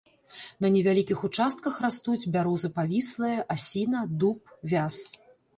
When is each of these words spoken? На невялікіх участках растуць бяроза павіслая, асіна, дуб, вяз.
На 0.65 0.69
невялікіх 0.75 1.19
участках 1.27 1.77
растуць 1.85 2.29
бяроза 2.37 2.71
павіслая, 2.79 3.37
асіна, 3.57 3.99
дуб, 4.25 4.39
вяз. 4.73 5.03